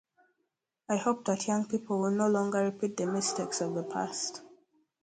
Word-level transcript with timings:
I 0.89 0.97
hope 0.97 1.25
that 1.25 1.47
young 1.47 1.65
people 1.67 1.99
will 1.99 2.09
no 2.09 2.27
longer 2.27 2.63
repeat 2.63 2.97
the 2.97 3.05
mistakes 3.05 3.61
of 3.61 3.75
the 3.75 3.83
past. 3.83 4.41